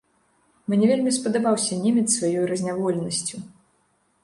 [0.71, 3.35] Мне вельмі спадабаўся немец сваёй разняволенасцю.